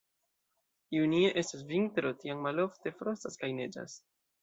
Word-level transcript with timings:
Junie 0.95 1.27
estas 1.43 1.67
vintro, 1.73 2.15
tiam 2.25 2.43
malofte 2.49 2.97
frostas 2.99 3.43
kaj 3.45 3.55
neĝas. 3.63 4.05